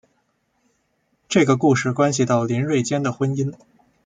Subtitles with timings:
[1.29, 3.53] 这个故事关系到林瑞间的婚姻。